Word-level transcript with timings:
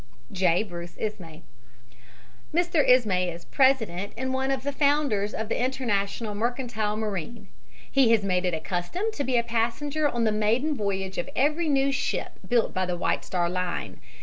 J. 0.31 0.63
BRUCE 0.63 0.97
ISMAY 0.97 1.43
Mr. 2.51 2.83
Ismay 2.83 3.29
is 3.29 3.45
president 3.45 4.13
and 4.17 4.33
one 4.33 4.49
of 4.49 4.63
the 4.63 4.71
founders 4.71 5.31
of 5.31 5.47
the 5.47 5.63
International 5.63 6.33
Mercantile 6.33 6.97
Marine. 6.97 7.49
He 7.91 8.09
has 8.09 8.23
made 8.23 8.43
it 8.43 8.55
a 8.55 8.59
custom 8.61 9.11
to 9.13 9.23
be 9.23 9.37
a 9.37 9.43
passenger 9.43 10.09
on 10.09 10.23
the 10.23 10.31
maiden 10.31 10.75
voyage 10.75 11.19
of 11.19 11.29
every 11.35 11.69
new 11.69 11.91
ship 11.91 12.39
built 12.49 12.73
by 12.73 12.87
the 12.87 12.97
White 12.97 13.23
Star 13.23 13.47
Line. 13.47 13.99